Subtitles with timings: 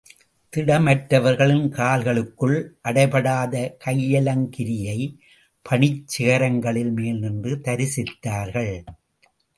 [0.53, 2.55] திடமற்றவர்களின் கால்களுக்குள்
[2.83, 3.53] அடைபடாத
[3.85, 5.13] கையலங்கிரியைப்
[5.65, 8.73] பணிச் சிகரங்களின் மேல் நின்று தரிசித்தார்கள்.